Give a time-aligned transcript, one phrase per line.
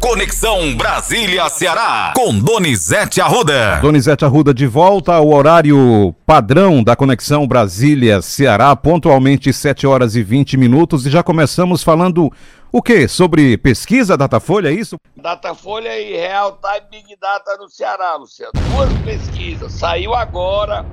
[0.00, 3.80] Conexão Brasília-Ceará, com Donizete Arruda.
[3.82, 10.56] Donizete Arruda de volta ao horário padrão da Conexão Brasília-Ceará, pontualmente 7 horas e 20
[10.56, 11.04] minutos.
[11.04, 12.32] E já começamos falando
[12.72, 13.06] o quê?
[13.06, 14.96] Sobre pesquisa Datafolha, é isso?
[15.14, 18.52] Datafolha e Real Time Big Data no Ceará, Luciano.
[18.74, 19.70] Duas pesquisas.
[19.70, 20.86] Saiu agora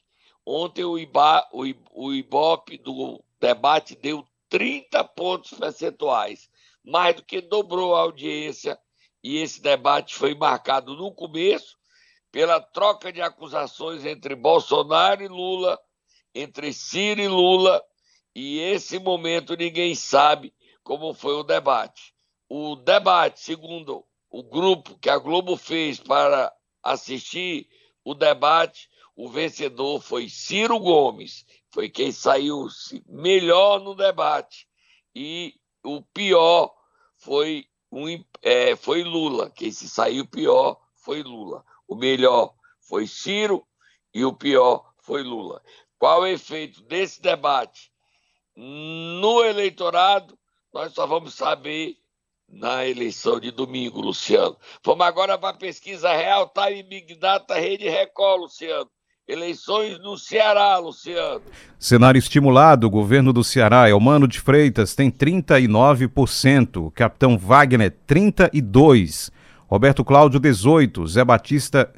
[0.46, 6.48] Ontem o, Iba, o, o Ibope do debate deu 30 pontos percentuais,
[6.84, 8.78] mais do que dobrou a audiência,
[9.22, 11.76] e esse debate foi marcado no começo
[12.30, 15.78] pela troca de acusações entre Bolsonaro e Lula,
[16.32, 17.82] entre Ciro e Lula,
[18.34, 22.14] e esse momento ninguém sabe como foi o debate.
[22.48, 27.68] O debate, segundo o grupo que a Globo fez para assistir
[28.04, 32.66] o debate, o vencedor foi Ciro Gomes, foi quem saiu
[33.06, 34.68] melhor no debate.
[35.14, 36.74] E o pior
[37.16, 41.64] foi, um, é, foi Lula, quem se saiu pior foi Lula.
[41.86, 43.66] O melhor foi Ciro
[44.14, 45.62] e o pior foi Lula.
[45.98, 47.90] Qual é o efeito desse debate
[48.54, 50.38] no eleitorado?
[50.72, 51.97] Nós só vamos saber
[52.48, 54.56] na eleição de domingo, Luciano.
[54.84, 58.88] Vamos agora para a pesquisa Real Time Big Data Rede Record, Luciano.
[59.28, 61.42] Eleições no Ceará, Luciano.
[61.78, 69.30] Cenário estimulado, o governo do Ceará, Elmano de Freitas, tem 39%, Capitão Wagner, 32%,
[69.66, 71.92] Roberto Cláudio, 18%, Zé Batista,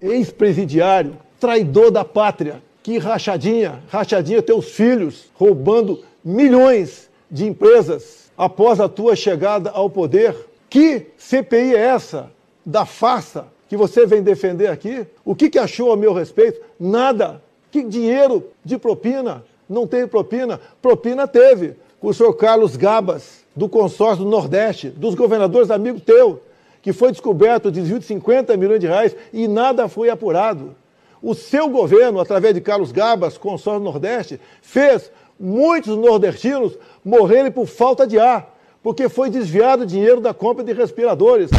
[0.00, 8.88] Ex-presidiário, traidor da pátria, que rachadinha, rachadinha teus filhos, roubando milhões de empresas após a
[8.88, 10.34] tua chegada ao poder.
[10.68, 12.28] Que CPI é essa
[12.66, 15.06] da farsa que você vem defender aqui?
[15.24, 16.60] O que, que achou a meu respeito?
[16.76, 17.40] Nada.
[17.70, 19.44] Que dinheiro de propina?
[19.68, 20.60] Não teve propina?
[20.82, 21.76] Propina teve.
[22.00, 26.42] Com o senhor Carlos Gabas, do consórcio do Nordeste, dos governadores amigos teu,
[26.80, 30.74] que foi descoberto o desvio de 50 milhões de reais e nada foi apurado.
[31.22, 37.66] O seu governo, através de Carlos Gabas, consórcio do Nordeste, fez muitos nordestinos morrerem por
[37.66, 41.50] falta de ar, porque foi desviado dinheiro da compra de respiradores.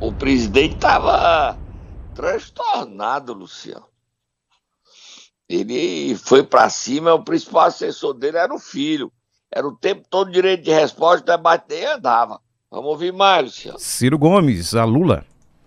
[0.00, 1.58] O presidente estava
[2.14, 3.86] transtornado, Luciano.
[5.48, 9.12] Ele foi para cima, o principal assessor dele era o filho.
[9.54, 12.40] Era o tempo todo direito de resposta, o debate nem andava.
[12.70, 13.78] Vamos ouvir mais, Luciano.
[13.78, 15.26] Ciro Gomes, a Lula.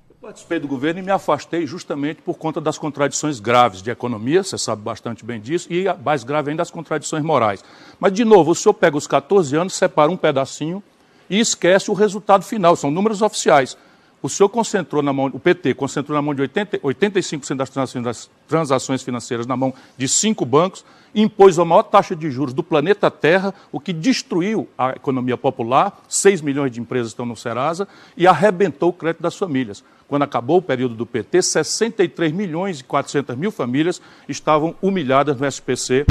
[0.09, 4.41] Eu participei do governo e me afastei justamente por conta das contradições graves de economia,
[4.41, 7.63] você sabe bastante bem disso, e mais grave ainda as contradições morais.
[7.99, 10.81] Mas, de novo, o senhor pega os 14 anos, separa um pedacinho
[11.29, 13.77] e esquece o resultado final, são números oficiais.
[14.19, 18.03] O senhor concentrou na mão, o PT concentrou na mão de 80, 85% das transações,
[18.03, 20.83] das transações financeiras na mão de cinco bancos,
[21.15, 26.03] impôs a maior taxa de juros do planeta Terra, o que destruiu a economia popular,
[26.09, 29.83] 6 milhões de empresas estão no Serasa, e arrebentou o crédito das famílias.
[30.07, 35.47] Quando acabou o período do PT, 63 milhões e 400 mil famílias estavam humilhadas no
[35.47, 36.05] SPC.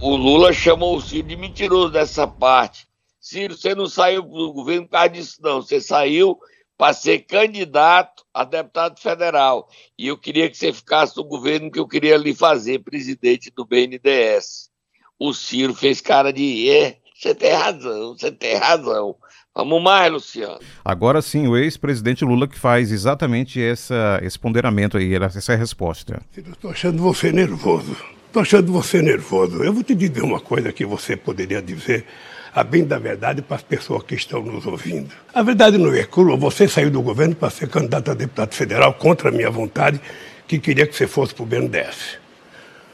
[0.00, 2.86] O Lula chamou o Ciro de mentiroso dessa parte.
[3.20, 5.62] Ciro, você não saiu do governo por causa disso, não.
[5.62, 6.38] Você saiu
[6.76, 9.68] para ser candidato a deputado federal.
[9.96, 13.64] E eu queria que você ficasse no governo que eu queria lhe fazer presidente do
[13.64, 14.68] BNDES.
[15.18, 19.16] O Ciro fez cara de, é, você tem razão, você tem razão.
[19.54, 20.58] Vamos mais, Luciano.
[20.84, 26.20] Agora sim, o ex-presidente Lula que faz exatamente essa, esse ponderamento aí, essa é resposta.
[26.36, 27.96] Estou achando você nervoso.
[28.26, 29.62] Estou achando você nervoso.
[29.62, 32.04] Eu vou te dizer uma coisa que você poderia dizer
[32.54, 35.10] a bem da verdade para as pessoas que estão nos ouvindo.
[35.34, 36.36] A verdade não é crua.
[36.36, 40.00] Você saiu do governo para ser candidato a deputado federal contra a minha vontade,
[40.46, 42.18] que queria que você fosse para o BNDES.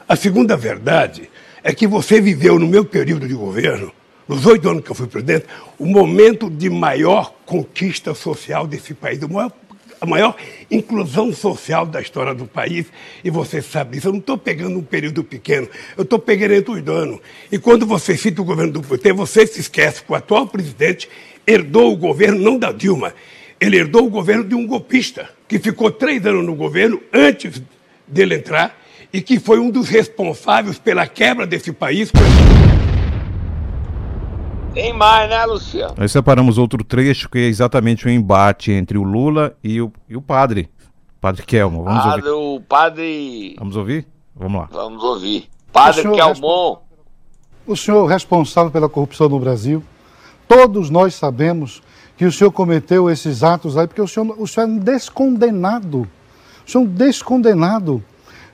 [0.09, 1.29] A segunda verdade
[1.63, 3.93] é que você viveu no meu período de governo
[4.27, 5.45] nos oito anos que eu fui presidente,
[5.77, 9.51] o momento de maior conquista social desse país, maior,
[10.01, 10.35] a maior
[10.69, 12.87] inclusão social da história do país,
[13.23, 14.07] e você sabe disso.
[14.07, 17.19] Eu não estou pegando um período pequeno, eu estou pegando os anos.
[17.51, 21.07] E quando você cita o governo do PT, você se esquece que o atual presidente
[21.45, 23.13] herdou o governo não da Dilma,
[23.59, 27.61] ele herdou o governo de um golpista, que ficou três anos no governo antes
[28.07, 28.81] dele entrar
[29.13, 32.11] e que foi um dos responsáveis pela quebra desse país.
[34.73, 35.95] Tem mais, né, Luciano?
[35.97, 40.15] Nós separamos outro trecho que é exatamente o embate entre o Lula e o, e
[40.15, 40.69] o padre.
[41.19, 41.83] Padre Kelmo.
[41.83, 42.29] Vamos ah, ouvir.
[42.29, 43.55] o padre.
[43.59, 44.07] Vamos ouvir?
[44.33, 44.69] Vamos lá.
[44.71, 45.49] Vamos ouvir.
[45.73, 46.77] Padre O senhor Kelmon.
[47.67, 49.83] O senhor responsável pela corrupção no Brasil,
[50.47, 51.83] todos nós sabemos
[52.15, 56.07] que o senhor cometeu esses atos aí, porque o senhor, o senhor é um descondenado.
[56.65, 58.01] O senhor é um descondenado.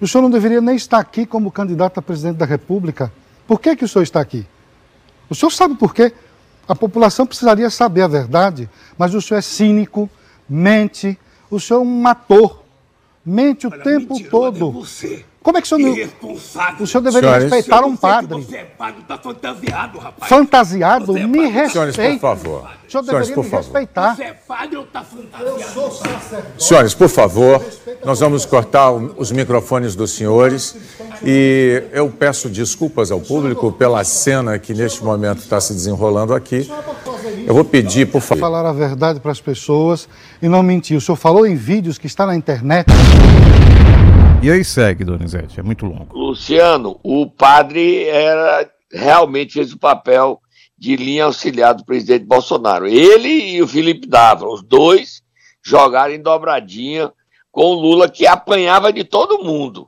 [0.02, 3.14] O senhor não deveria nem estar aqui como candidato a presidente da República.
[3.48, 4.48] Por que, que o senhor está aqui?
[5.30, 6.14] O senhor sabe por quê?
[6.68, 10.10] A população precisaria saber a verdade, mas o senhor é cínico,
[10.48, 11.18] mente,
[11.50, 12.64] o senhor é um ator,
[13.26, 14.70] mente o Olha, tempo todo.
[14.70, 15.26] É você.
[15.48, 15.98] Como é que o senhor não.
[15.98, 16.84] Irresponsável.
[16.84, 17.54] O senhor deveria Senhores.
[17.54, 18.34] respeitar um Eu padre.
[18.44, 20.30] Você é padre, tá fantasiado, rapaz.
[20.30, 21.70] Fantasiado, Você é me respeita.
[21.94, 22.60] Senhores, por favor.
[22.60, 23.64] O senhor Senhores, deveria por me favor.
[23.64, 24.16] respeitar.
[24.18, 25.92] Você é padre ou tá fantasiado?
[26.60, 27.64] Senhores, por favor,
[28.04, 30.76] nós vamos cortar os microfones dos senhores
[31.24, 36.70] e eu peço desculpas ao público pela cena que neste momento está se desenrolando aqui.
[37.46, 38.42] Eu vou pedir, por favor.
[38.42, 40.10] Falar a verdade para as pessoas
[40.42, 40.98] e não mentir.
[40.98, 42.86] O senhor falou em vídeos que está na internet.
[44.42, 46.16] E aí segue, Donizete, é muito longo.
[46.16, 50.40] Luciano, o padre era realmente fez o papel
[50.78, 52.88] de linha auxiliar do presidente Bolsonaro.
[52.88, 55.24] Ele e o Felipe Dávila, os dois
[55.64, 57.12] jogaram em dobradinha
[57.52, 59.88] com o Lula, que apanhava de todo mundo.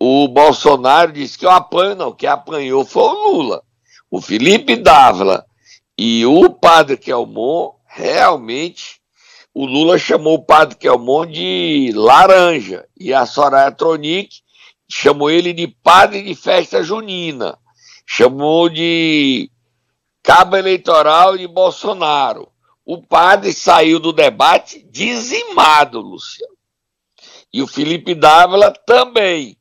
[0.00, 3.62] O Bolsonaro disse que eu apanho, não, que apanhou foi o Lula.
[4.08, 5.44] O Felipe Dávila
[5.98, 9.00] e o padre Kelmon, realmente,
[9.60, 14.36] o Lula chamou o padre Kelmon de laranja e a Soraya Tronic
[14.88, 17.58] chamou ele de padre de festa junina,
[18.06, 19.50] chamou de
[20.22, 22.52] cabo eleitoral de Bolsonaro.
[22.86, 26.54] O padre saiu do debate dizimado, Luciano.
[27.52, 29.58] E o Felipe Dávila também.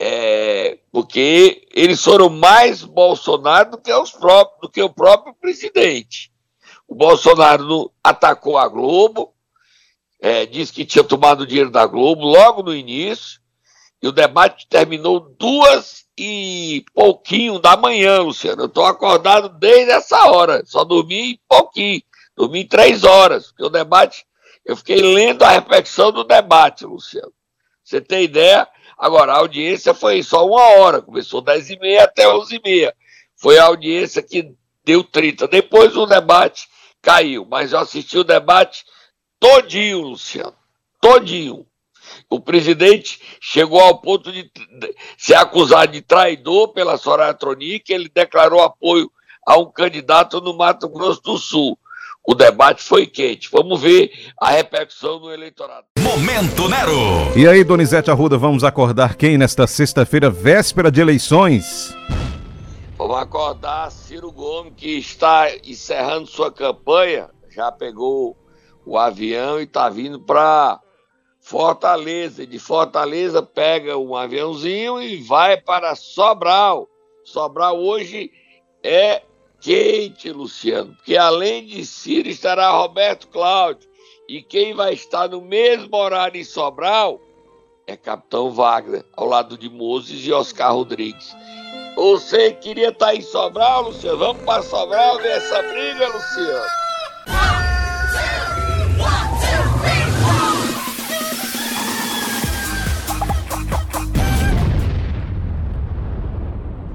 [0.00, 6.29] É, porque eles foram mais Bolsonaro do que, os próprios, do que o próprio presidente.
[6.90, 9.32] O Bolsonaro atacou a Globo,
[10.20, 13.40] é, disse que tinha tomado dinheiro da Globo logo no início,
[14.02, 18.62] e o debate terminou duas e pouquinho da manhã, Luciano.
[18.62, 22.02] Eu estou acordado desde essa hora, só dormi pouquinho,
[22.36, 24.26] dormi três horas, porque o debate,
[24.66, 27.32] eu fiquei lendo a repetição do debate, Luciano.
[27.84, 28.66] Você tem ideia?
[28.98, 32.96] Agora, a audiência foi só uma hora, começou 10 e meia até 11 e meia.
[33.36, 34.52] Foi a audiência que
[34.84, 35.46] deu 30.
[35.46, 36.68] Depois o debate
[37.02, 38.84] caiu, mas eu assisti o debate
[39.38, 40.54] todinho, Luciano,
[41.00, 41.66] todinho.
[42.28, 44.50] O presidente chegou ao ponto de
[45.16, 49.10] ser acusado de traidor pela Soraya Tronic, ele declarou apoio
[49.46, 51.78] a um candidato no Mato Grosso do Sul.
[52.26, 53.48] O debate foi quente.
[53.50, 55.86] Vamos ver a repercussão no eleitorado.
[55.98, 56.92] Momento Nero.
[57.34, 61.94] E aí, Donizete Arruda, vamos acordar quem nesta sexta-feira, véspera de eleições?
[63.00, 68.36] Vamos acordar Ciro Gomes, que está encerrando sua campanha, já pegou
[68.84, 70.78] o avião e está vindo para
[71.40, 72.46] Fortaleza.
[72.46, 76.86] De Fortaleza pega um aviãozinho e vai para Sobral.
[77.24, 78.30] Sobral hoje
[78.82, 79.22] é
[79.62, 83.88] quente, Luciano, porque além de Ciro estará Roberto Cláudio.
[84.28, 87.18] E quem vai estar no mesmo horário em Sobral
[87.86, 91.34] é Capitão Wagner, ao lado de Moses e Oscar Rodrigues.
[91.96, 94.18] Você queria estar em Sobral, Luciano?
[94.18, 96.66] Vamos para Sobral ver essa briga, Luciano?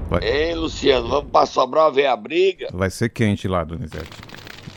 [0.10, 0.24] Vai.
[0.24, 2.70] Ei, Luciano, vamos para Sobral ver a briga?
[2.74, 4.10] Vai ser quente lá, Donizete.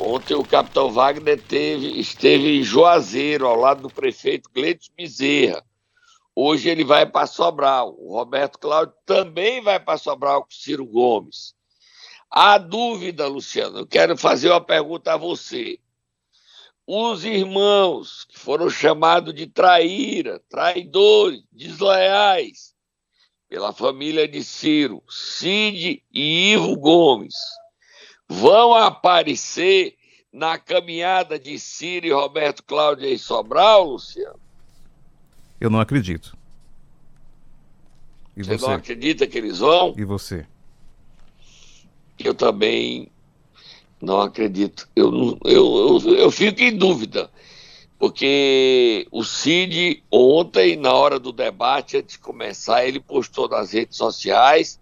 [0.00, 5.64] Ontem o capitão Wagner teve, esteve em Juazeiro, ao lado do prefeito Gleitos Bezerra.
[6.40, 7.97] Hoje ele vai para Sobral.
[7.99, 11.52] O Roberto Cláudio também vai para Sobral com Ciro Gomes.
[12.30, 15.80] Há dúvida, Luciano, eu quero fazer uma pergunta a você.
[16.87, 22.73] Os irmãos que foram chamados de traíra, traidores, desleais,
[23.49, 27.35] pela família de Ciro, Cid e Ivo Gomes,
[28.28, 29.97] vão aparecer
[30.33, 34.47] na caminhada de Ciro e Roberto Cláudio em Sobral, Luciano?
[35.60, 36.36] Eu não acredito.
[38.36, 38.66] E Você você?
[38.66, 39.94] não acredita que eles vão?
[39.96, 40.46] E você?
[42.18, 43.10] Eu também
[44.00, 44.88] não acredito.
[44.94, 47.30] Eu, eu, eu, eu fico em dúvida.
[47.98, 53.96] Porque o Cid, ontem, na hora do debate, antes de começar, ele postou nas redes
[53.96, 54.78] sociais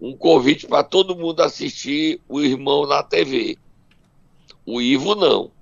[0.00, 3.56] um convite para todo mundo assistir o irmão na TV.
[4.66, 5.52] O Ivo não.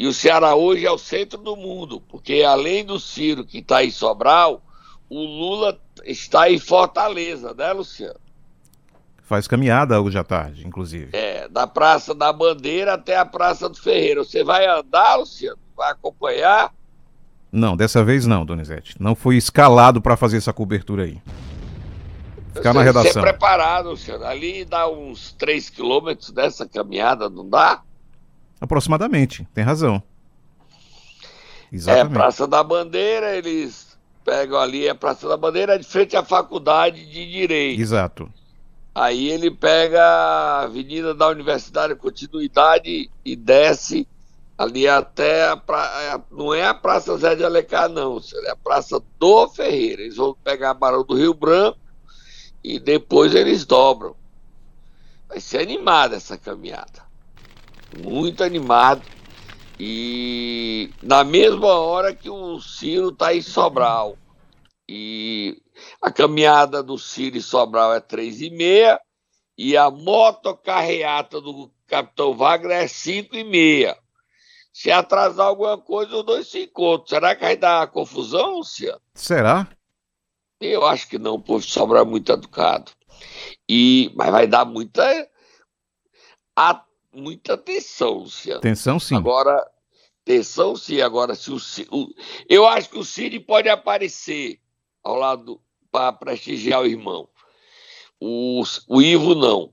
[0.00, 3.84] E o Ceará hoje é o centro do mundo, porque além do Ciro que está
[3.84, 4.62] em Sobral,
[5.10, 8.18] o Lula está em Fortaleza, né, Luciano?
[9.22, 11.10] Faz caminhada hoje à tarde, inclusive.
[11.12, 14.24] É, da Praça da Bandeira até a Praça do Ferreira.
[14.24, 15.58] Você vai andar, Luciano?
[15.76, 16.72] Vai acompanhar?
[17.52, 18.96] Não, dessa vez não, Donizete.
[18.98, 21.20] Não fui escalado para fazer essa cobertura aí.
[22.54, 23.12] Ficar na redação.
[23.12, 24.24] Ser preparado, Luciano.
[24.24, 27.82] Ali dá uns 3 quilômetros dessa caminhada, não dá?
[28.60, 30.02] Aproximadamente, tem razão.
[31.72, 32.12] É, Exatamente.
[32.12, 37.06] Praça da Bandeira, eles pegam ali, é Praça da Bandeira, é de frente à Faculdade
[37.06, 37.80] de Direito.
[37.80, 38.32] Exato.
[38.94, 44.06] Aí ele pega a Avenida da Universidade Continuidade e desce
[44.58, 46.20] ali até a pra...
[46.30, 50.02] não é a Praça Zé de Alencar, não, é a Praça do Ferreira.
[50.02, 51.78] Eles vão pegar a Barão do Rio Branco
[52.62, 54.14] e depois eles dobram.
[55.28, 57.09] Vai ser animada essa caminhada.
[57.98, 59.02] Muito animado.
[59.78, 64.16] E na mesma hora que o Ciro está em Sobral.
[64.88, 65.60] E
[66.02, 69.00] a caminhada do Ciro em Sobral é três e meia
[69.56, 73.96] e a motocarreata do Capitão Wagner é cinco e meia.
[74.72, 77.06] Se atrasar alguma coisa, os dois se encontram.
[77.06, 79.00] Será que vai dar confusão, Luciano?
[79.14, 79.68] Será?
[80.60, 82.92] Eu acho que não, o povo de Sobral é muito educado.
[83.68, 85.02] E, mas vai dar muita,
[86.56, 88.58] a- muita tensão, Luciano.
[88.58, 89.16] Atenção sim.
[89.16, 89.64] Agora,
[90.24, 91.00] tensão sim.
[91.00, 91.56] Agora, se o,
[91.90, 92.14] o-
[92.48, 94.60] eu acho que o Cid pode aparecer
[95.02, 97.28] ao lado para prestigiar o irmão.
[98.20, 99.72] O, o Ivo não.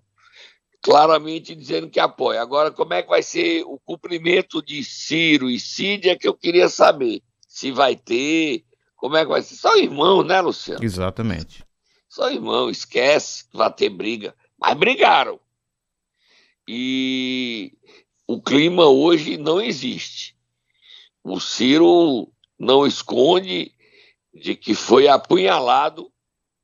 [0.82, 2.42] Claramente dizendo que apoia.
[2.42, 6.34] Agora, como é que vai ser o cumprimento de Ciro e Cid é que eu
[6.34, 7.22] queria saber.
[7.48, 8.64] Se vai ter,
[8.96, 9.56] como é que vai ser.
[9.56, 10.84] São irmãos, né, Luciano?
[10.84, 11.66] Exatamente.
[12.08, 14.34] São irmãos, esquece que vai ter briga.
[14.58, 15.40] Mas brigaram.
[16.68, 17.74] E
[18.28, 20.36] o clima hoje não existe.
[21.24, 23.72] O Ciro não esconde
[24.34, 26.12] de que foi apunhalado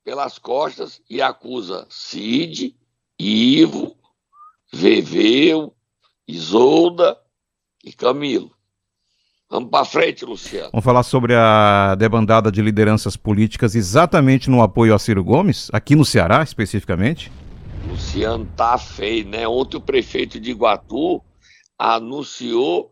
[0.03, 2.75] pelas costas e acusa Cid,
[3.17, 3.95] Ivo,
[4.71, 5.73] Veveu,
[6.27, 7.17] Isolda
[7.83, 8.51] e Camilo.
[9.49, 10.71] Vamos para frente, Luciano.
[10.71, 15.95] Vamos falar sobre a debandada de lideranças políticas exatamente no apoio a Ciro Gomes, aqui
[15.95, 17.31] no Ceará especificamente.
[17.93, 19.47] Luciano tá feio, né?
[19.47, 21.23] Ontem o prefeito de Iguatu
[21.77, 22.91] anunciou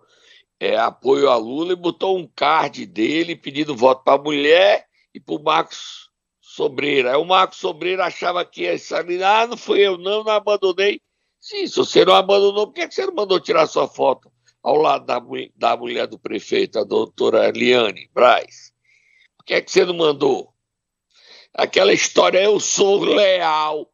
[0.60, 5.20] é, apoio a Lula e botou um card dele pedindo voto para a mulher e
[5.20, 7.12] para o Marcos Sobreira.
[7.12, 11.02] Aí o Marcos Sobreira achava que ia sair, ah, não fui eu, não, não abandonei.
[11.40, 14.32] Sim, se você não abandonou, por que você não mandou tirar sua foto
[14.62, 15.20] ao lado da,
[15.56, 18.72] da mulher do prefeito, a doutora Eliane Braz?
[19.36, 20.54] Por que, que você não mandou?
[21.56, 23.91] Aquela história, eu sou leal,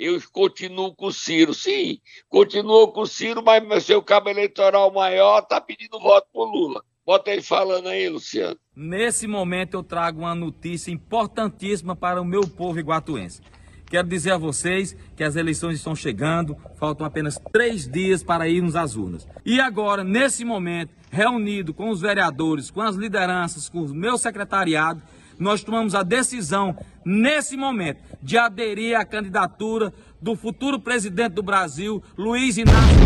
[0.00, 1.52] eu continuo com o Ciro.
[1.52, 6.44] Sim, continuou com o Ciro, mas meu seu cabo eleitoral maior está pedindo voto pro
[6.44, 6.82] Lula.
[7.04, 8.56] Bota ele falando aí, Luciano.
[8.74, 13.42] Nesse momento eu trago uma notícia importantíssima para o meu povo iguatuense.
[13.90, 18.76] Quero dizer a vocês que as eleições estão chegando, faltam apenas três dias para irmos
[18.76, 19.28] às urnas.
[19.44, 25.02] E agora, nesse momento, reunido com os vereadores, com as lideranças, com o meu secretariado,
[25.40, 32.02] nós tomamos a decisão, nesse momento, de aderir à candidatura do futuro presidente do Brasil,
[32.16, 33.00] Luiz Inácio.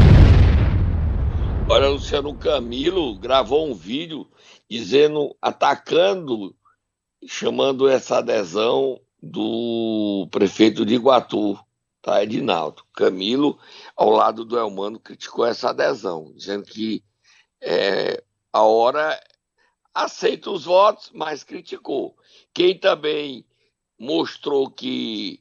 [1.69, 4.26] Olha, Luciano Camilo gravou um vídeo
[4.69, 6.55] dizendo, atacando,
[7.25, 11.57] chamando essa adesão do prefeito de Iguatu,
[12.03, 12.83] tá, Edinaldo.
[12.93, 13.59] Camilo,
[13.97, 17.03] ao lado do Elmano, criticou essa adesão, dizendo que
[17.62, 18.23] é,
[18.53, 19.19] a hora
[19.94, 22.16] aceita os votos, mas criticou.
[22.52, 23.44] Quem também
[23.98, 25.40] mostrou que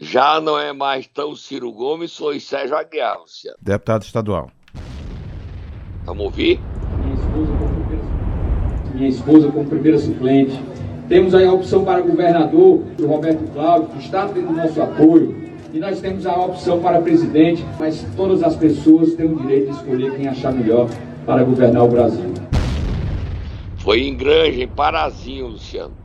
[0.00, 3.58] já não é mais tão Ciro Gomes foi Sérgio Aguiar, Luciano.
[3.60, 4.50] Deputado estadual.
[6.04, 6.60] Vamos ouvir?
[8.94, 10.58] Minha esposa como primeira suplente.
[11.08, 15.48] Temos aí a opção para governador, o Roberto Cláudio, que está tendo nosso apoio.
[15.72, 19.76] E nós temos a opção para presidente, mas todas as pessoas têm o direito de
[19.76, 20.88] escolher quem achar melhor
[21.26, 22.37] para governar o Brasil.
[23.88, 25.96] Foi em Granja, em Parazinho, Luciano.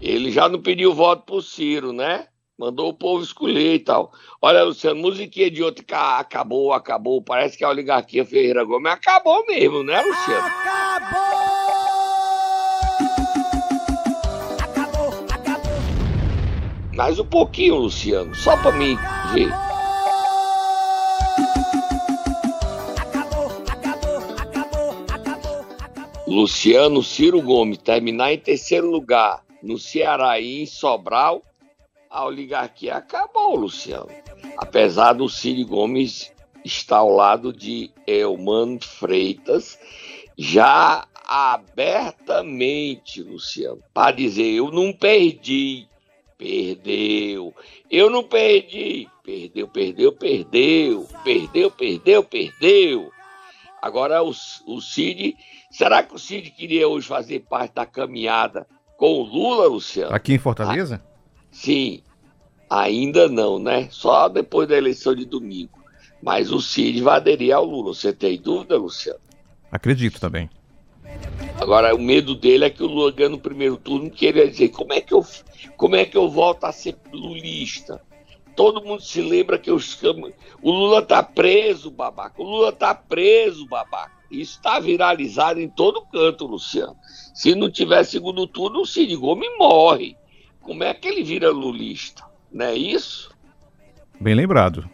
[0.00, 2.28] Ele já não pediu voto pro Ciro, né?
[2.58, 4.10] Mandou o povo escolher e tal.
[4.40, 7.20] Olha, Luciano, musiquinha de outro acabou, acabou.
[7.20, 10.46] Parece que a oligarquia Ferreira Gomes acabou mesmo, né, Luciano?
[10.46, 11.18] Acabou!
[14.58, 15.72] Acabou, acabou.
[16.94, 18.96] Mais um pouquinho, Luciano, só pra mim
[19.34, 19.65] ver.
[26.36, 31.42] Luciano Ciro Gomes terminar em terceiro lugar no Ceará e em Sobral,
[32.10, 34.10] a oligarquia acabou, Luciano.
[34.58, 36.30] Apesar do Ciro Gomes
[36.62, 39.78] estar ao lado de Elmano Freitas,
[40.36, 45.88] já abertamente, Luciano, para dizer: eu não perdi,
[46.36, 47.54] perdeu.
[47.90, 53.10] Eu não perdi, perdeu, perdeu, perdeu, perdeu, perdeu, perdeu.
[53.80, 54.32] Agora o,
[54.66, 55.34] o Cid,
[55.76, 58.66] será que o Cid queria hoje fazer parte da caminhada
[58.96, 60.14] com o Lula, Luciano?
[60.14, 61.02] Aqui em Fortaleza?
[61.04, 62.02] Ah, sim,
[62.70, 63.86] ainda não, né?
[63.90, 65.78] Só depois da eleição de domingo.
[66.22, 67.92] Mas o Cid vai aderir ao Lula.
[67.92, 69.20] Você tem dúvida, Luciano?
[69.70, 70.48] Acredito também.
[71.60, 74.94] Agora, o medo dele é que o Lula ganhe no primeiro turno, queria dizer, como
[74.94, 75.24] é que eu,
[75.76, 78.00] como é que eu volto a ser lulista?
[78.54, 80.02] Todo mundo se lembra que os
[80.62, 82.40] o Lula tá preso, babaca.
[82.40, 84.15] O Lula tá preso, babaca.
[84.30, 86.96] Isso está viralizado em todo canto, Luciano.
[87.34, 90.16] Se não tiver segundo turno, o Cid Gomes morre.
[90.60, 92.24] Como é que ele vira lulista?
[92.52, 93.30] Não é isso?
[94.20, 94.88] Bem lembrado.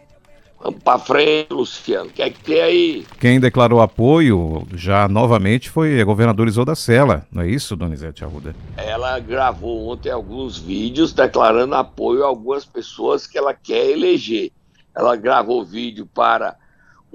[0.63, 2.09] Vamos para frente, Luciano.
[2.09, 3.05] O que é que tem aí?
[3.19, 8.55] Quem declarou apoio já novamente foi a governadora Isolda Sela, não é isso, Donizete Arruda?
[8.77, 14.51] Ela gravou ontem alguns vídeos declarando apoio a algumas pessoas que ela quer eleger.
[14.95, 16.55] Ela gravou vídeo para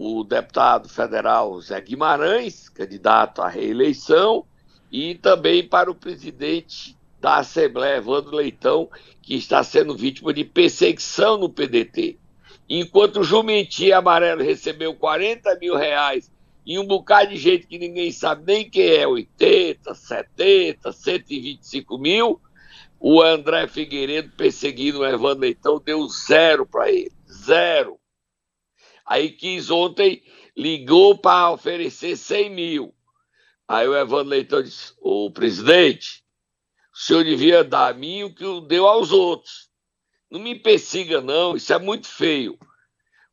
[0.01, 4.45] o deputado federal Zé Guimarães, candidato à reeleição,
[4.93, 8.89] e também para o presidente da Assembleia, Evandro Leitão,
[9.21, 12.17] que está sendo vítima de perseguição no PDT.
[12.69, 16.31] Enquanto o Jumentia Amarelo recebeu 40 mil reais
[16.65, 22.41] e um bocado de gente que ninguém sabe nem quem é, 80, 70, 125 mil,
[23.01, 27.11] o André Figueiredo, perseguindo o Evandro Leitão, deu zero para ele.
[27.29, 27.99] Zero.
[29.09, 30.23] Aí quis ontem,
[30.55, 32.95] ligou para oferecer 100 mil.
[33.67, 36.23] Aí o Evandro Leitão disse: Ô presidente,
[36.93, 39.71] o senhor devia dar a mim o que deu aos outros.
[40.31, 42.59] Não me persiga, não, isso é muito feio.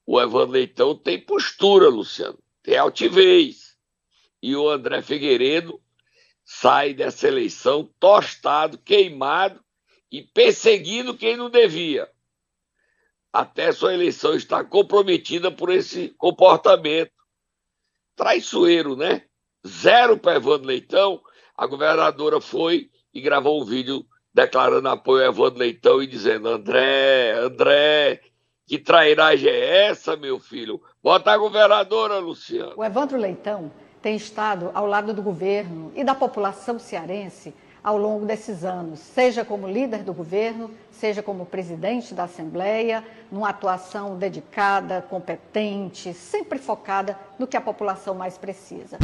[0.06, 3.76] O Evandro Leitão tem postura, Luciano, tem altivez.
[4.42, 5.82] E o André Figueiredo
[6.46, 9.60] sai dessa eleição tostado, queimado
[10.10, 12.10] e perseguindo quem não devia.
[13.36, 17.12] Até sua eleição está comprometida por esse comportamento
[18.16, 19.24] traiçoeiro, né?
[19.68, 21.22] Zero para Evandro Leitão.
[21.58, 27.34] A governadora foi e gravou um vídeo declarando apoio a Evandro Leitão e dizendo: André,
[27.34, 28.22] André,
[28.66, 30.82] que trairagem é essa, meu filho?
[31.04, 32.76] Bota a governadora, Luciano.
[32.78, 33.70] O Evandro Leitão
[34.02, 37.54] tem estado ao lado do governo e da população cearense
[37.86, 43.50] ao longo desses anos, seja como líder do governo, seja como presidente da Assembleia, numa
[43.50, 48.98] atuação dedicada, competente, sempre focada no que a população mais precisa.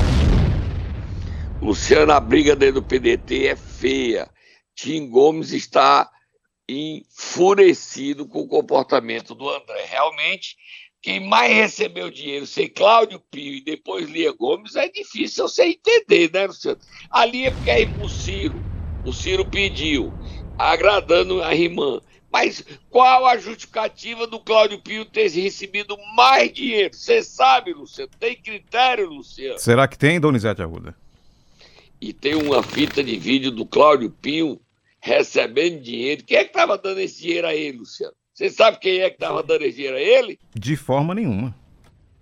[1.62, 4.28] Luciano, a briga dentro do PDT é feia.
[4.74, 6.10] Tim Gomes está
[6.68, 9.86] enfurecido com o comportamento do André.
[9.88, 10.58] Realmente,
[11.04, 16.32] quem mais recebeu dinheiro, ser Cláudio Pio e depois Lia Gomes, é difícil você entender,
[16.34, 16.80] né, Luciano?
[17.12, 18.71] Ali é porque é Ciro.
[19.04, 20.14] O Ciro pediu,
[20.58, 22.00] agradando a irmã.
[22.32, 26.94] Mas qual a justificativa do Cláudio Pio ter recebido mais dinheiro?
[26.94, 28.12] Você sabe, Luciano?
[28.20, 29.60] Tem critério, Luciano?
[29.60, 30.96] Será que tem, Donizete Arruda?
[32.00, 34.62] E tem uma fita de vídeo do Cláudio Pio
[35.00, 36.24] recebendo dinheiro.
[36.24, 38.14] Quem é que estava dando esse dinheiro a ele, Luciano?
[38.34, 40.40] Você sabe quem é que estava dando esse dinheiro a ele?
[40.56, 41.54] De forma nenhuma.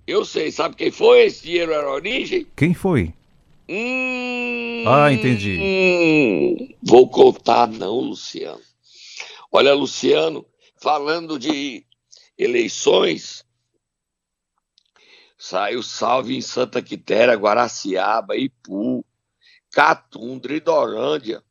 [0.08, 1.26] Eu sei, sabe quem foi?
[1.26, 2.48] Esse dinheiro era a origem?
[2.56, 3.14] Quem foi?
[3.72, 5.60] Hum, Ah, entendi.
[5.60, 8.60] hum, vou contar não, Luciano.
[9.52, 10.44] Olha, Luciano,
[10.82, 11.86] falando de
[12.36, 13.46] eleições,
[15.38, 19.06] saiu salve em Santa Quitéria, Guaraciaba, Ipu,
[19.72, 21.44] Catundra e Dorândia.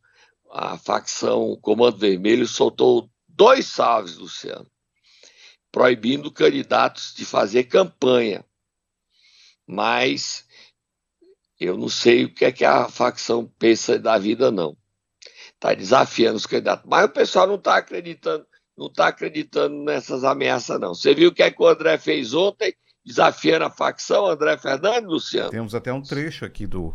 [0.50, 4.68] A facção Comando Vermelho soltou dois salves, Luciano,
[5.70, 8.44] proibindo candidatos de fazer campanha.
[9.64, 10.47] Mas
[11.61, 14.77] eu não sei o que é que a facção pensa da vida, não.
[15.55, 16.88] Está desafiando os candidatos.
[16.88, 20.94] Mas o pessoal não está acreditando, não está acreditando nessas ameaças, não.
[20.94, 22.73] Você viu o que é que o André fez ontem,
[23.05, 25.51] desafiando a facção, André Fernandes, Luciano?
[25.51, 26.94] Temos até um trecho aqui do,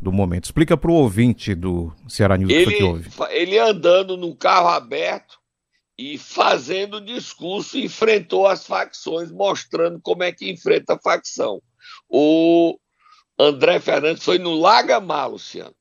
[0.00, 0.44] do momento.
[0.44, 3.10] Explica para o ouvinte do Ceará News o que Ele, houve.
[3.30, 5.40] ele andando num carro aberto
[5.98, 11.60] e fazendo discurso, enfrentou as facções, mostrando como é que enfrenta a facção.
[12.08, 12.78] O
[13.42, 15.74] André Fernandes foi no Lagamar, Luciano.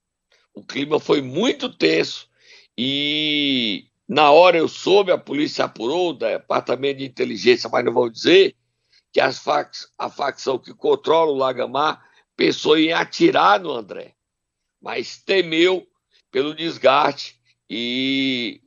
[0.53, 2.29] O clima foi muito tenso
[2.77, 8.09] e na hora eu soube, a polícia apurou, o departamento de inteligência, mas não vou
[8.09, 8.55] dizer,
[9.11, 9.43] que as
[9.97, 12.01] a facção que controla o Lagamar
[12.35, 14.15] pensou em atirar no André,
[14.81, 15.85] mas temeu
[16.31, 17.37] pelo desgaste
[17.69, 18.61] e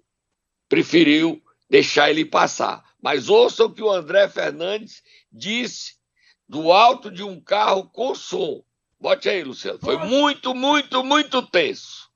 [0.69, 2.85] preferiu deixar ele passar.
[3.01, 5.03] Mas ouçam o que o André Fernandes
[5.33, 5.95] disse
[6.47, 8.63] do alto de um carro com som.
[9.03, 9.81] Bote aí, Luciano.
[9.81, 12.09] Foi muito, muito, muito tenso.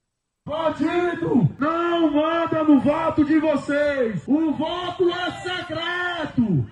[0.47, 4.23] Bandido, não manda no voto de vocês.
[4.25, 6.65] O voto é secreto.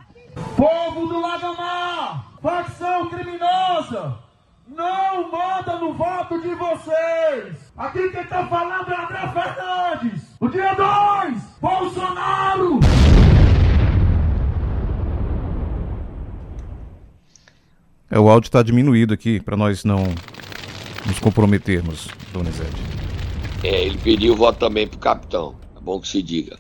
[0.56, 4.16] Povo do Lagamar, facção criminosa,
[4.68, 7.72] não manda no voto de vocês.
[7.76, 10.22] Aqui quem tá falando é André Fernandes.
[10.38, 12.78] O dia 2, Bolsonaro.
[18.14, 20.04] É, o áudio está diminuído aqui para nós não
[21.04, 22.70] nos comprometermos, Donizete.
[23.64, 25.58] É, ele pediu voto também pro capitão.
[25.76, 26.56] É bom que se diga.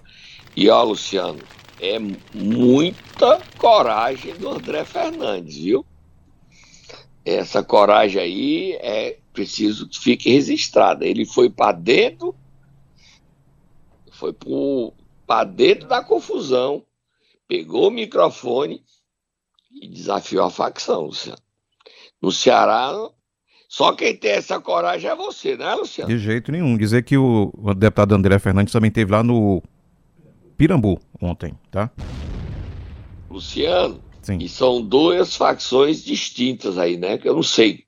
[0.56, 1.38] E ó, Luciano,
[1.80, 1.96] é
[2.34, 5.86] muita coragem do André Fernandes, viu?
[7.24, 11.06] Essa coragem aí é preciso que fique registrada.
[11.06, 12.34] Ele foi para dentro,
[14.10, 14.34] foi
[15.24, 16.82] para dentro da confusão,
[17.46, 18.82] pegou o microfone
[19.70, 21.43] e desafiou a facção, Luciano.
[22.24, 22.90] No Ceará,
[23.68, 26.08] só quem tem essa coragem é você, né, Luciano?
[26.08, 26.74] De jeito nenhum.
[26.74, 29.62] Dizer que o, o deputado André Fernandes também esteve lá no
[30.56, 31.90] Pirambu ontem, tá?
[33.28, 34.38] Luciano, Sim.
[34.40, 37.18] e são duas facções distintas aí, né?
[37.18, 37.84] Que eu não sei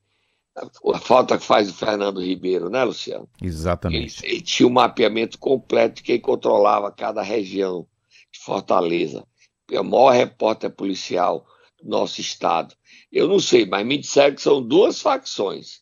[0.93, 3.27] a falta que faz o Fernando Ribeiro, né, Luciano?
[3.41, 4.27] Ele, Exatamente.
[4.27, 7.87] ele tinha um mapeamento completo de quem controlava cada região
[8.31, 9.27] de Fortaleza.
[9.71, 11.47] É o maior repórter policial
[11.83, 12.75] do nosso estado.
[13.17, 15.81] Eu não sei, mas me disseram que são duas facções.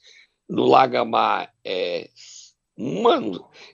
[0.49, 2.09] No Lagamar é
[2.77, 3.21] uma,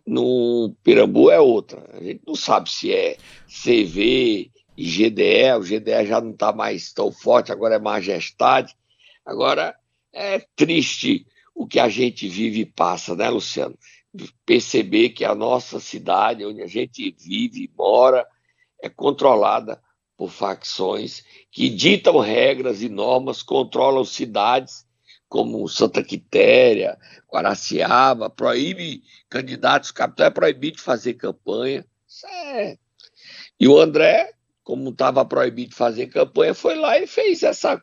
[0.06, 1.86] no, Pirambu é outra.
[1.92, 5.52] A gente não sabe se é CV e GDE.
[5.58, 8.74] O GDE já não está mais tão forte, agora é Majestade.
[9.26, 9.76] Agora
[10.10, 13.76] é triste o que a gente vive e passa, né, Luciano?
[14.46, 18.26] Perceber que a nossa cidade, onde a gente vive e mora,
[18.82, 19.82] é controlada
[20.20, 24.84] por facções que ditam regras e normas, controlam cidades
[25.30, 26.98] como Santa Quitéria,
[27.32, 31.86] Guaraciaba, proíbe candidatos, capitão é proibido de fazer campanha.
[32.52, 32.76] É...
[33.58, 37.82] E o André, como estava proibido de fazer campanha, foi lá e fez essa,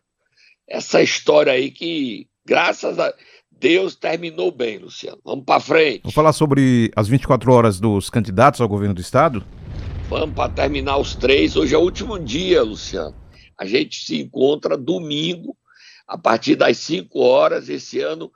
[0.67, 3.12] essa história aí que, graças a
[3.50, 5.17] Deus, terminou bem, Luciano.
[5.26, 6.02] Vamos para frente.
[6.04, 9.43] Vamos falar sobre as 24 horas dos candidatos ao governo do estado?
[10.10, 11.58] Para terminar os três.
[11.58, 13.13] Hoje é o último dia, Luciano.
[13.58, 15.58] A gente se encontra domingo,
[16.08, 17.67] a partir das 5 horas.
[17.67, 18.32] Esse ano,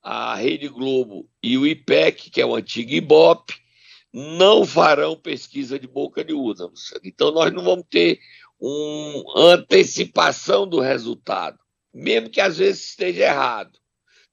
[0.00, 3.54] a Rede Globo e o IPEC, que é o antigo IBOP,
[4.12, 7.02] não farão pesquisa de boca de urna, Luciano.
[7.04, 8.20] Então, nós não vamos ter
[8.60, 11.58] uma antecipação do resultado,
[11.92, 13.76] mesmo que às vezes esteja errado.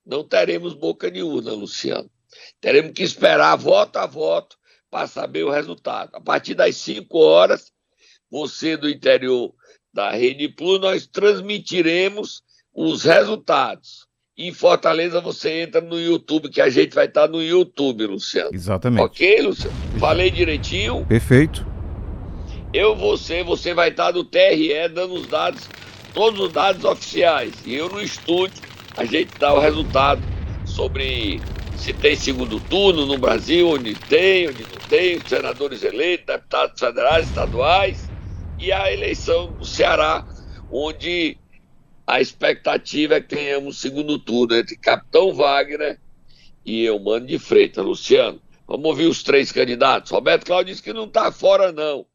[0.06, 2.08] Não teremos boca de urna, Luciano.
[2.60, 4.56] Teremos que esperar voto a voto
[4.94, 6.10] para saber o resultado.
[6.12, 7.72] A partir das 5 horas,
[8.30, 9.52] você do interior
[9.92, 14.06] da Rede Plus, nós transmitiremos os resultados.
[14.38, 18.50] Em Fortaleza, você entra no YouTube, que a gente vai estar no YouTube, Luciano.
[18.52, 19.02] Exatamente.
[19.02, 19.76] Ok, Luciano?
[19.98, 21.04] Falei direitinho?
[21.06, 21.66] Perfeito.
[22.72, 25.68] Eu, você, você vai estar no TRE dando os dados,
[26.12, 27.52] todos os dados oficiais.
[27.66, 28.62] E eu no estúdio,
[28.96, 30.22] a gente dá o resultado
[30.64, 31.40] sobre
[31.76, 37.28] se tem segundo turno no Brasil, onde tem, onde não tem, senadores eleitos, deputados federais,
[37.28, 38.08] estaduais,
[38.58, 40.26] e a eleição do Ceará,
[40.70, 41.36] onde
[42.06, 45.98] a expectativa é que tenhamos segundo turno entre Capitão Wagner
[46.64, 47.84] e Eumano de Freitas.
[47.84, 50.10] Luciano, vamos ouvir os três candidatos.
[50.10, 52.06] Roberto Cláudio disse que não está fora, não.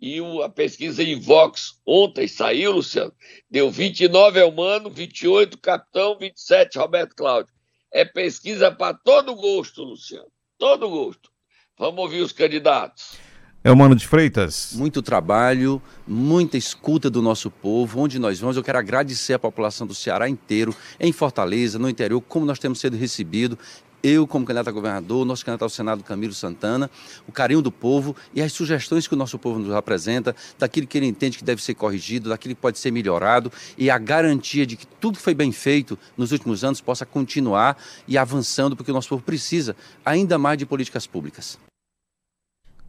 [0.00, 3.12] E a pesquisa em Vox ontem saiu, Luciano,
[3.50, 7.52] deu 29 Eumano, 28 Capitão, 27 Roberto Cláudio.
[7.92, 10.30] É pesquisa para todo gosto, Luciano.
[10.58, 11.30] Todo gosto.
[11.78, 13.18] Vamos ouvir os candidatos.
[13.62, 14.72] É o Mano de Freitas.
[14.76, 18.00] Muito trabalho, muita escuta do nosso povo.
[18.00, 22.22] Onde nós vamos, eu quero agradecer a população do Ceará inteiro, em Fortaleza, no interior,
[22.22, 23.58] como nós temos sido recebidos
[24.06, 26.90] eu como candidato a governador, nosso candidato ao Senado Camilo Santana,
[27.26, 30.96] o carinho do povo e as sugestões que o nosso povo nos apresenta, daquilo que
[30.98, 34.76] ele entende que deve ser corrigido, daquilo que pode ser melhorado e a garantia de
[34.76, 38.94] que tudo que foi bem feito nos últimos anos possa continuar e avançando, porque o
[38.94, 41.58] nosso povo precisa ainda mais de políticas públicas.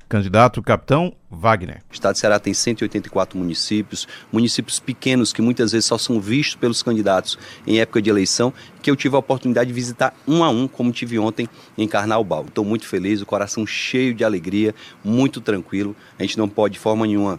[0.10, 1.82] Candidato capitão Wagner.
[1.90, 6.56] O estado de Ceará tem 184 municípios, municípios pequenos que muitas vezes só são vistos
[6.56, 10.50] pelos candidatos em época de eleição, que eu tive a oportunidade de visitar um a
[10.50, 12.46] um, como tive ontem em Carnaubal.
[12.48, 15.94] Estou muito feliz, o coração cheio de alegria, muito tranquilo.
[16.18, 17.38] A gente não pode de forma nenhuma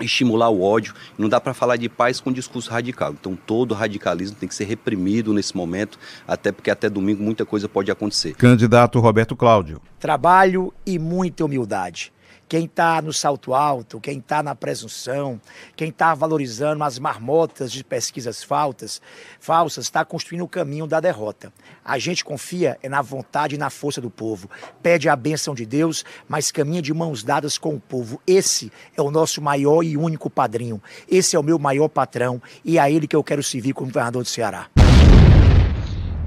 [0.00, 0.94] estimular o ódio.
[1.16, 3.12] Não dá para falar de paz com discurso radical.
[3.12, 7.68] Então todo radicalismo tem que ser reprimido nesse momento, até porque até domingo muita coisa
[7.68, 8.34] pode acontecer.
[8.34, 9.80] Candidato Roberto Cláudio.
[9.98, 12.12] Trabalho e muita humildade
[12.48, 15.40] quem está no salto alto, quem está na presunção,
[15.76, 19.00] quem está valorizando as marmotas de pesquisas faltas,
[19.40, 21.52] falsas, está construindo o caminho da derrota.
[21.84, 24.48] A gente confia é na vontade e na força do povo,
[24.82, 28.20] pede a bênção de Deus, mas caminha de mãos dadas com o povo.
[28.26, 30.82] Esse é o nosso maior e único padrinho.
[31.08, 33.88] Esse é o meu maior patrão e é a ele que eu quero servir como
[33.88, 34.83] governador do Ceará.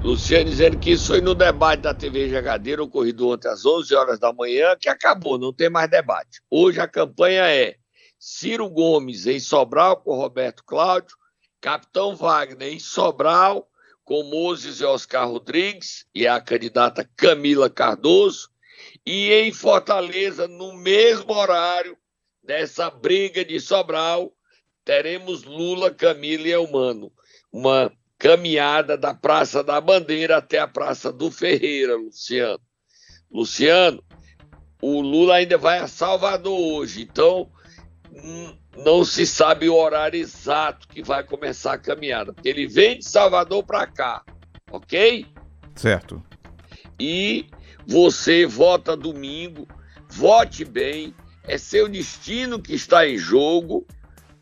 [0.02, 4.18] Luciano dizendo que isso foi no debate da TV Jagadeira, ocorrido ontem às 11 horas
[4.18, 6.40] da manhã, que acabou, não tem mais debate.
[6.48, 7.76] Hoje a campanha é
[8.18, 11.16] Ciro Gomes em Sobral com Roberto Cláudio,
[11.60, 13.68] Capitão Wagner em Sobral
[14.08, 18.48] com Moses e Oscar Rodrigues e a candidata Camila Cardoso,
[19.04, 21.94] e em Fortaleza, no mesmo horário
[22.42, 24.32] dessa briga de Sobral,
[24.82, 27.12] teremos Lula, Camila e Elmano.
[27.52, 32.60] Uma caminhada da Praça da Bandeira até a Praça do Ferreira, Luciano.
[33.30, 34.02] Luciano,
[34.82, 37.48] o Lula ainda vai a Salvador hoje, então
[38.84, 43.04] não se sabe o horário exato que vai começar a caminhada, porque ele vem de
[43.04, 44.24] Salvador para cá,
[44.70, 45.26] ok?
[45.76, 46.22] Certo.
[46.98, 47.46] E
[47.86, 49.68] você vota domingo,
[50.10, 53.86] vote bem, é seu destino que está em jogo,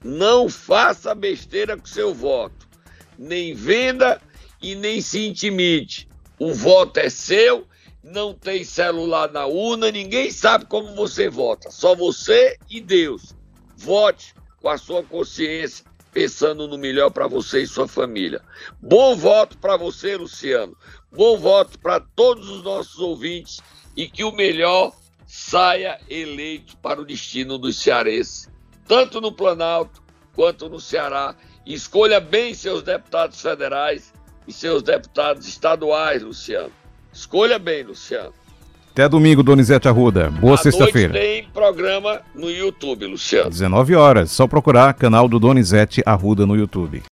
[0.03, 2.66] não faça besteira com seu voto
[3.19, 4.21] nem venda
[4.61, 6.09] e nem se intimide.
[6.39, 7.67] O voto é seu,
[8.03, 13.35] não tem celular na urna, ninguém sabe como você vota, só você e Deus.
[13.77, 18.41] Vote com a sua consciência, pensando no melhor para você e sua família.
[18.81, 20.77] Bom voto para você, Luciano.
[21.13, 23.61] Bom voto para todos os nossos ouvintes
[23.97, 24.93] e que o melhor
[25.27, 28.51] saia eleito para o destino dos cearenses,
[28.87, 30.03] tanto no Planalto
[30.35, 31.35] quanto no Ceará
[31.67, 34.13] Escolha bem seus deputados federais
[34.47, 36.71] e seus deputados estaduais, Luciano.
[37.13, 38.33] Escolha bem, Luciano.
[38.93, 40.31] Até domingo, Donizete Arruda.
[40.31, 41.13] Boa sexta-feira.
[41.13, 43.51] tem programa no YouTube, Luciano.
[43.51, 44.31] 19 horas.
[44.31, 47.03] Só procurar canal do Donizete Arruda no YouTube.